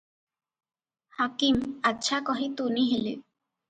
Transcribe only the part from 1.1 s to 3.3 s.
ହାକିମ 'ଆଚ୍ଛା' କହି ତୁନି ହେଲେ।